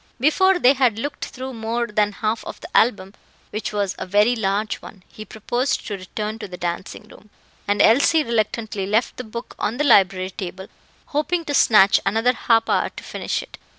Before 0.19 0.57
they 0.57 0.73
had 0.73 0.97
looked 0.97 1.25
through 1.25 1.53
more 1.53 1.85
than 1.85 2.11
half 2.13 2.43
of 2.45 2.59
the 2.59 2.75
album, 2.75 3.13
which 3.51 3.71
was 3.71 3.93
a 3.99 4.05
very 4.07 4.35
large 4.35 4.77
one, 4.77 5.03
he 5.07 5.23
proposed 5.25 5.85
to 5.85 5.93
return 5.95 6.39
to 6.39 6.47
the 6.47 6.57
dancing 6.57 7.07
room, 7.07 7.29
and 7.67 7.83
Elsie 7.83 8.23
reluctantly 8.23 8.87
left 8.87 9.17
the 9.17 9.23
book 9.23 9.53
on 9.59 9.77
the 9.77 9.83
library 9.83 10.31
table, 10.31 10.69
hoping 11.09 11.45
to 11.45 11.53
snatch 11.53 11.99
another 12.03 12.33
half 12.33 12.67
hour 12.67 12.89
to 12.89 13.03
finish 13.03 13.43
it. 13.43 13.59